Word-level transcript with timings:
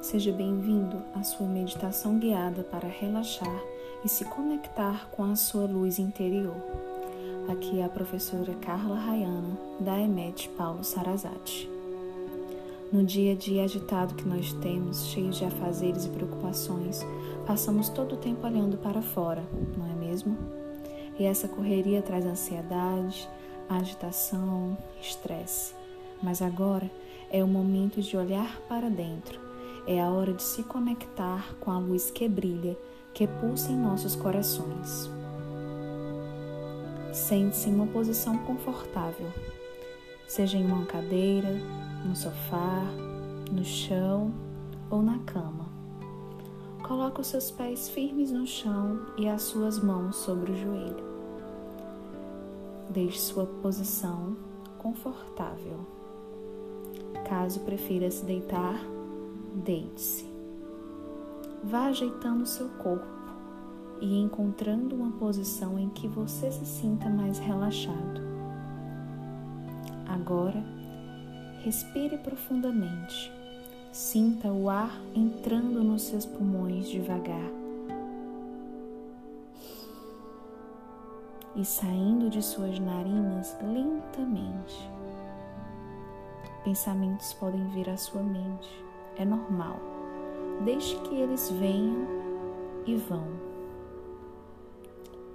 Seja 0.00 0.32
bem-vindo 0.32 1.02
à 1.14 1.22
sua 1.22 1.46
meditação 1.46 2.18
guiada 2.18 2.62
para 2.62 2.88
relaxar 2.88 3.60
e 4.02 4.08
se 4.08 4.24
conectar 4.24 5.10
com 5.10 5.22
a 5.22 5.36
sua 5.36 5.66
luz 5.66 5.98
interior. 5.98 6.56
Aqui 7.52 7.80
é 7.80 7.84
a 7.84 7.88
professora 7.88 8.54
Carla 8.62 8.96
Rayana, 8.96 9.58
da 9.78 10.00
EMET 10.00 10.48
Paulo 10.56 10.82
Sarazati. 10.82 11.68
No 12.90 13.04
dia 13.04 13.34
a 13.34 13.36
dia 13.36 13.64
agitado 13.64 14.14
que 14.14 14.26
nós 14.26 14.54
temos, 14.54 15.04
cheio 15.08 15.30
de 15.32 15.44
afazeres 15.44 16.06
e 16.06 16.08
preocupações, 16.08 17.04
passamos 17.46 17.90
todo 17.90 18.14
o 18.14 18.18
tempo 18.18 18.46
olhando 18.46 18.78
para 18.78 19.02
fora, 19.02 19.44
não 19.76 19.84
é 19.84 19.94
mesmo? 19.94 20.34
E 21.18 21.24
essa 21.24 21.46
correria 21.46 22.00
traz 22.00 22.24
ansiedade, 22.24 23.28
agitação, 23.68 24.78
estresse. 24.98 25.74
Mas 26.22 26.40
agora 26.40 26.90
é 27.30 27.44
o 27.44 27.46
momento 27.46 28.00
de 28.00 28.16
olhar 28.16 28.58
para 28.66 28.88
dentro 28.88 29.49
é 29.86 30.00
a 30.00 30.10
hora 30.10 30.32
de 30.32 30.42
se 30.42 30.62
conectar 30.62 31.54
com 31.60 31.70
a 31.70 31.78
luz 31.78 32.10
que 32.10 32.28
brilha, 32.28 32.76
que 33.12 33.26
pulsa 33.26 33.72
em 33.72 33.76
nossos 33.76 34.14
corações. 34.14 35.10
Sente-se 37.12 37.68
em 37.68 37.74
uma 37.74 37.86
posição 37.86 38.38
confortável, 38.38 39.26
seja 40.28 40.56
em 40.56 40.64
uma 40.64 40.86
cadeira, 40.86 41.50
no 42.04 42.14
sofá, 42.14 42.84
no 43.50 43.64
chão 43.64 44.32
ou 44.88 45.02
na 45.02 45.18
cama. 45.20 45.66
Coloque 46.82 47.20
os 47.20 47.26
seus 47.26 47.50
pés 47.50 47.88
firmes 47.88 48.30
no 48.30 48.46
chão 48.46 49.06
e 49.16 49.28
as 49.28 49.42
suas 49.42 49.78
mãos 49.82 50.16
sobre 50.16 50.52
o 50.52 50.56
joelho. 50.56 51.04
Deixe 52.90 53.18
sua 53.18 53.46
posição 53.46 54.36
confortável. 54.78 55.86
Caso 57.28 57.60
prefira 57.60 58.10
se 58.10 58.24
deitar, 58.24 58.80
Deite-se. 59.54 60.24
Vá 61.64 61.86
ajeitando 61.86 62.46
seu 62.46 62.68
corpo 62.68 63.06
e 64.00 64.18
encontrando 64.18 64.94
uma 64.94 65.10
posição 65.12 65.78
em 65.78 65.88
que 65.90 66.06
você 66.06 66.50
se 66.52 66.64
sinta 66.64 67.08
mais 67.08 67.38
relaxado. 67.38 68.20
Agora, 70.06 70.62
respire 71.62 72.16
profundamente. 72.18 73.30
Sinta 73.92 74.52
o 74.52 74.70
ar 74.70 74.96
entrando 75.14 75.82
nos 75.82 76.02
seus 76.02 76.24
pulmões 76.24 76.88
devagar 76.88 77.50
e 81.56 81.64
saindo 81.64 82.30
de 82.30 82.40
suas 82.40 82.78
narinas 82.78 83.56
lentamente. 83.60 84.88
Pensamentos 86.62 87.32
podem 87.32 87.66
vir 87.68 87.90
à 87.90 87.96
sua 87.96 88.22
mente 88.22 88.89
é 89.16 89.24
normal. 89.24 89.76
Deixe 90.64 90.96
que 91.00 91.14
eles 91.14 91.50
venham 91.50 92.06
e 92.86 92.96
vão. 92.96 93.26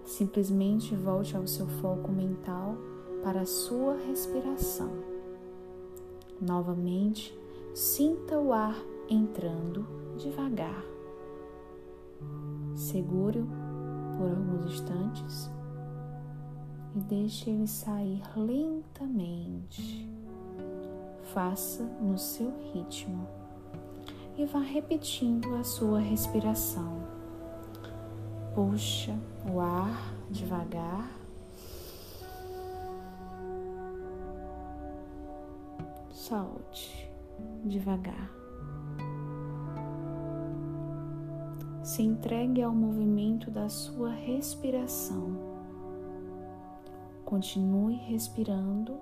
Simplesmente 0.04 0.96
volte 0.96 1.36
ao 1.36 1.48
seu 1.48 1.68
foco 1.68 2.12
mental 2.12 2.76
para 3.24 3.42
a 3.42 3.46
sua 3.46 3.96
respiração. 4.08 4.92
Novamente, 6.40 7.38
sinta 7.74 8.40
o 8.40 8.54
ar 8.54 8.76
entrando 9.10 9.86
devagar. 10.18 10.84
Segure-o 12.76 13.48
por 14.18 14.30
alguns 14.30 14.66
instantes 14.74 15.50
e 16.96 17.00
deixe 17.00 17.50
ele 17.50 17.68
sair 17.68 18.22
lentamente. 18.36 20.08
Faça 21.34 21.84
no 22.02 22.18
seu 22.18 22.54
ritmo 22.72 23.28
e 24.38 24.46
vá 24.46 24.60
repetindo 24.60 25.56
a 25.56 25.64
sua 25.64 26.00
respiração. 26.00 27.04
Puxa 28.54 29.18
o 29.52 29.60
ar 29.60 30.14
devagar. 30.30 31.12
Solte 36.12 37.10
devagar. 37.64 38.32
Se 41.84 42.02
entregue 42.02 42.64
ao 42.64 42.74
movimento 42.74 43.52
da 43.52 43.70
sua 43.70 44.10
respiração. 44.10 45.56
Continue 47.24 47.96
respirando 47.96 48.98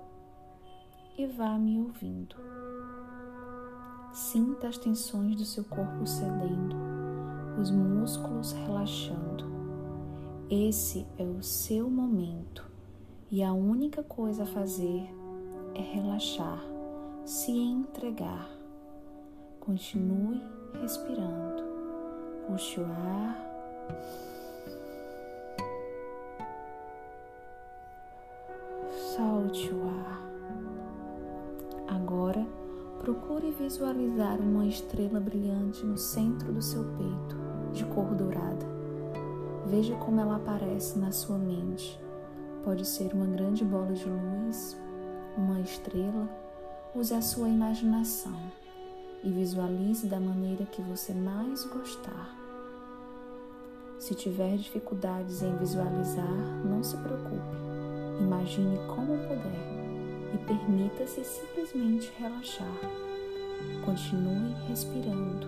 e 1.16 1.26
vá 1.26 1.58
me 1.58 1.78
ouvindo. 1.80 2.36
Sinta 4.14 4.68
as 4.68 4.78
tensões 4.78 5.34
do 5.34 5.44
seu 5.44 5.64
corpo 5.64 6.06
cedendo, 6.06 6.76
os 7.60 7.68
músculos 7.72 8.52
relaxando. 8.52 9.44
Esse 10.48 11.04
é 11.18 11.24
o 11.24 11.42
seu 11.42 11.90
momento 11.90 12.64
e 13.28 13.42
a 13.42 13.52
única 13.52 14.04
coisa 14.04 14.44
a 14.44 14.46
fazer 14.46 15.12
é 15.74 15.80
relaxar, 15.80 16.62
se 17.24 17.50
entregar. 17.50 18.48
Continue 19.58 20.40
respirando. 20.80 21.64
Puxe 22.46 22.78
o 22.78 22.84
ar. 22.84 23.36
Solte 29.16 29.70
o 29.74 29.88
ar. 29.88 30.24
Agora, 31.88 32.23
Procure 33.04 33.50
visualizar 33.50 34.40
uma 34.40 34.64
estrela 34.64 35.20
brilhante 35.20 35.84
no 35.84 35.98
centro 35.98 36.50
do 36.50 36.62
seu 36.62 36.82
peito, 36.96 37.36
de 37.70 37.84
cor 37.84 38.14
dourada. 38.14 38.64
Veja 39.66 39.94
como 39.96 40.22
ela 40.22 40.36
aparece 40.36 40.98
na 40.98 41.12
sua 41.12 41.36
mente. 41.36 42.00
Pode 42.64 42.86
ser 42.86 43.12
uma 43.12 43.26
grande 43.26 43.62
bola 43.62 43.92
de 43.92 44.08
luz, 44.08 44.74
uma 45.36 45.60
estrela. 45.60 46.26
Use 46.94 47.12
a 47.12 47.20
sua 47.20 47.46
imaginação 47.46 48.40
e 49.22 49.30
visualize 49.30 50.06
da 50.06 50.18
maneira 50.18 50.64
que 50.64 50.80
você 50.80 51.12
mais 51.12 51.62
gostar. 51.66 52.34
Se 53.98 54.14
tiver 54.14 54.56
dificuldades 54.56 55.42
em 55.42 55.54
visualizar, 55.58 56.64
não 56.64 56.82
se 56.82 56.96
preocupe. 56.96 57.54
Imagine 58.18 58.78
como 58.88 59.18
puder 59.28 59.73
e 60.34 60.38
permita-se 60.38 61.24
simplesmente 61.24 62.12
relaxar. 62.18 62.80
Continue 63.84 64.52
respirando. 64.68 65.46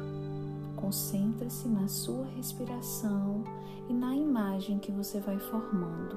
Concentre-se 0.76 1.68
na 1.68 1.88
sua 1.88 2.24
respiração 2.36 3.42
e 3.88 3.92
na 3.92 4.14
imagem 4.14 4.78
que 4.78 4.92
você 4.92 5.18
vai 5.18 5.38
formando. 5.38 6.16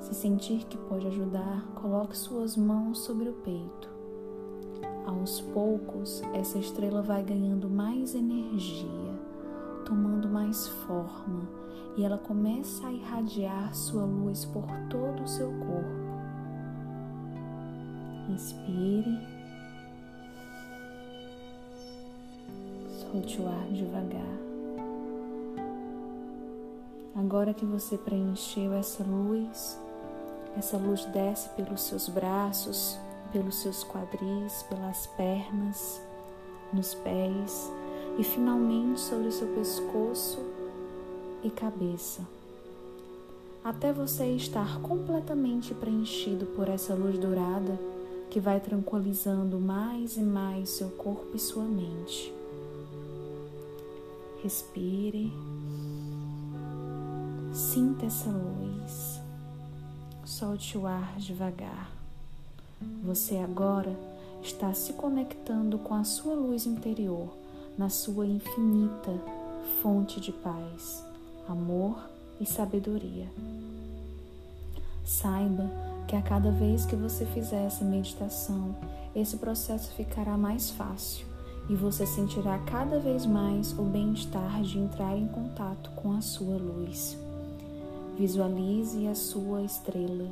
Se 0.00 0.14
sentir 0.14 0.64
que 0.64 0.76
pode 0.76 1.06
ajudar, 1.06 1.66
coloque 1.74 2.16
suas 2.16 2.56
mãos 2.56 3.00
sobre 3.00 3.28
o 3.28 3.32
peito. 3.32 3.88
Aos 5.06 5.40
poucos, 5.40 6.22
essa 6.34 6.58
estrela 6.58 7.00
vai 7.00 7.22
ganhando 7.22 7.68
mais 7.68 8.14
energia, 8.14 9.07
tomando 9.88 10.28
mais 10.28 10.68
forma 10.68 11.48
e 11.96 12.04
ela 12.04 12.18
começa 12.18 12.86
a 12.86 12.92
irradiar 12.92 13.74
sua 13.74 14.04
luz 14.04 14.44
por 14.44 14.66
todo 14.90 15.22
o 15.22 15.26
seu 15.26 15.48
corpo. 15.48 16.08
Inspire, 18.28 19.18
solte 23.00 23.40
o 23.40 23.48
ar 23.48 23.66
devagar. 23.72 24.38
Agora 27.16 27.54
que 27.54 27.64
você 27.64 27.96
preencheu 27.96 28.74
essa 28.74 29.02
luz, 29.02 29.80
essa 30.56 30.76
luz 30.76 31.04
desce 31.06 31.48
pelos 31.50 31.80
seus 31.80 32.08
braços, 32.10 32.98
pelos 33.32 33.56
seus 33.56 33.82
quadris, 33.82 34.62
pelas 34.64 35.06
pernas, 35.08 36.00
nos 36.72 36.94
pés 36.94 37.72
e 38.18 38.24
finalmente 38.24 39.00
sobre 39.00 39.28
o 39.28 39.32
seu 39.32 39.46
pescoço 39.54 40.40
e 41.42 41.50
cabeça, 41.50 42.26
até 43.62 43.92
você 43.92 44.26
estar 44.32 44.80
completamente 44.80 45.72
preenchido 45.72 46.46
por 46.46 46.68
essa 46.68 46.94
luz 46.94 47.16
dourada 47.16 47.78
que 48.28 48.40
vai 48.40 48.60
tranquilizando 48.60 49.58
mais 49.58 50.16
e 50.16 50.20
mais 50.20 50.70
seu 50.70 50.88
corpo 50.90 51.34
e 51.34 51.38
sua 51.38 51.64
mente. 51.64 52.32
Respire, 54.42 55.32
sinta 57.52 58.06
essa 58.06 58.30
luz, 58.30 59.20
solte 60.24 60.76
o 60.76 60.86
ar 60.86 61.16
devagar. 61.18 61.90
Você 63.04 63.36
agora 63.36 63.98
está 64.42 64.72
se 64.72 64.92
conectando 64.92 65.78
com 65.78 65.94
a 65.94 66.04
sua 66.04 66.34
luz 66.34 66.66
interior, 66.66 67.28
na 67.78 67.88
sua 67.88 68.26
infinita 68.26 69.12
fonte 69.80 70.20
de 70.20 70.32
paz 70.32 71.08
amor 71.48 71.98
e 72.38 72.44
sabedoria. 72.44 73.26
Saiba 75.04 75.70
que 76.06 76.14
a 76.14 76.22
cada 76.22 76.50
vez 76.50 76.84
que 76.84 76.94
você 76.94 77.24
fizer 77.24 77.64
essa 77.64 77.84
meditação, 77.84 78.76
esse 79.16 79.38
processo 79.38 79.90
ficará 79.94 80.36
mais 80.36 80.70
fácil 80.70 81.26
e 81.68 81.74
você 81.74 82.06
sentirá 82.06 82.58
cada 82.60 82.98
vez 82.98 83.24
mais 83.24 83.72
o 83.72 83.82
bem-estar 83.82 84.62
de 84.62 84.78
entrar 84.78 85.16
em 85.16 85.26
contato 85.28 85.90
com 85.92 86.12
a 86.12 86.20
sua 86.20 86.56
luz. 86.56 87.16
Visualize 88.18 89.06
a 89.06 89.14
sua 89.14 89.62
estrela 89.62 90.28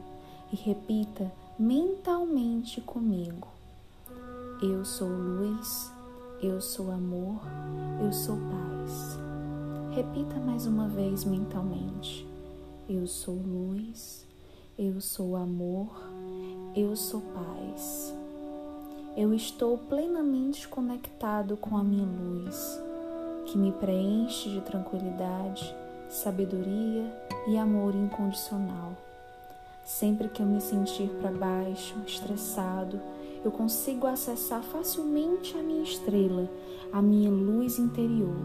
e 0.52 0.56
repita 0.56 1.31
mentalmente 1.58 2.81
comigo: 2.81 3.48
Eu 4.60 4.84
sou 4.84 5.08
luz, 5.08 5.90
eu 6.43 6.61
sou 6.61 6.91
amor, 6.91 7.41
eu 8.03 8.12
sou 8.12 8.37
paz. 8.37 9.19
Repita 9.93 10.38
mais 10.38 10.67
uma 10.67 10.87
vez 10.87 11.25
mentalmente: 11.25 12.27
Eu 12.88 13.06
sou 13.06 13.35
luz, 13.35 14.27
eu 14.79 15.00
sou 15.00 15.35
amor, 15.35 15.88
eu 16.75 16.94
sou 16.94 17.23
paz. 17.23 18.15
Eu 19.17 19.33
estou 19.33 19.79
plenamente 19.79 20.69
conectado 20.69 21.56
com 21.56 21.75
a 21.75 21.83
minha 21.83 22.05
luz, 22.05 22.79
que 23.47 23.56
me 23.56 23.73
preenche 23.73 24.50
de 24.50 24.61
tranquilidade, 24.61 25.75
sabedoria 26.11 27.11
e 27.49 27.56
amor 27.56 27.94
incondicional. 27.94 28.93
Sempre 29.87 30.29
que 30.29 30.43
eu 30.43 30.47
me 30.47 30.61
sentir 30.61 31.09
para 31.21 31.31
baixo, 31.31 31.94
estressado, 32.06 33.00
eu 33.46 33.52
consigo 33.52 34.06
acessar 34.06 34.62
facilmente 34.62 35.56
a 35.56 35.62
minha 35.62 35.82
estrela, 35.82 36.50
a 36.93 37.00
minha 37.00 37.31
luz 37.31 37.78
interior, 37.78 38.37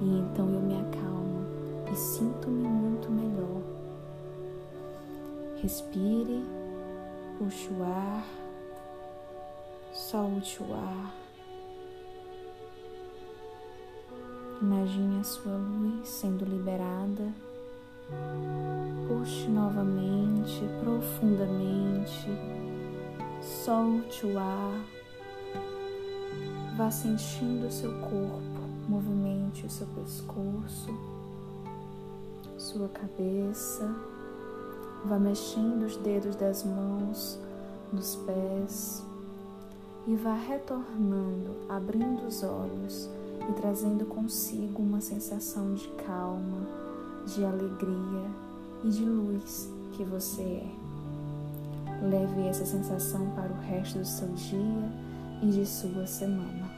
e 0.00 0.18
então 0.18 0.48
eu 0.50 0.60
me 0.60 0.74
acalmo 0.74 1.44
e 1.92 1.96
sinto-me 1.96 2.68
muito 2.68 3.10
melhor. 3.10 3.62
Respire, 5.62 6.42
puxe 7.38 7.68
o 7.72 7.82
ar 7.82 8.24
Solte 9.96 10.62
o 10.62 10.74
ar. 10.74 11.14
Imagine 14.60 15.20
a 15.20 15.24
sua 15.24 15.56
luz 15.56 16.06
sendo 16.06 16.44
liberada. 16.44 17.32
Puxe 19.08 19.48
novamente, 19.48 20.60
profundamente. 20.82 22.28
Solte 23.66 24.24
o 24.24 24.38
ar. 24.38 24.80
Vá 26.76 26.88
sentindo 26.88 27.66
o 27.66 27.72
seu 27.72 27.90
corpo, 27.94 28.60
movimente 28.88 29.66
o 29.66 29.68
seu 29.68 29.88
pescoço, 29.88 30.96
sua 32.56 32.88
cabeça. 32.88 33.92
Vá 35.04 35.18
mexendo 35.18 35.82
os 35.82 35.96
dedos 35.96 36.36
das 36.36 36.62
mãos, 36.62 37.40
dos 37.92 38.14
pés 38.14 39.04
e 40.06 40.14
vá 40.14 40.34
retornando, 40.34 41.56
abrindo 41.68 42.24
os 42.24 42.44
olhos 42.44 43.10
e 43.50 43.52
trazendo 43.54 44.06
consigo 44.06 44.80
uma 44.80 45.00
sensação 45.00 45.74
de 45.74 45.88
calma, 46.06 46.68
de 47.34 47.44
alegria 47.44 48.30
e 48.84 48.90
de 48.90 49.04
luz 49.04 49.68
que 49.90 50.04
você 50.04 50.42
é. 50.42 50.85
Leve 52.02 52.48
essa 52.48 52.66
sensação 52.66 53.30
para 53.30 53.52
o 53.52 53.60
resto 53.60 53.98
do 53.98 54.04
seu 54.04 54.28
dia 54.28 54.90
e 55.42 55.50
de 55.50 55.66
sua 55.66 56.06
semana. 56.06 56.75